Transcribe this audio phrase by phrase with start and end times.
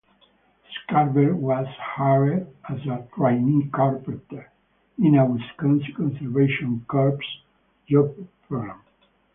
[0.89, 4.51] Scarver was hired as a trainee carpenter
[4.97, 7.19] in a Wisconsin Conservation Corps
[7.87, 8.15] job
[8.47, 8.81] program.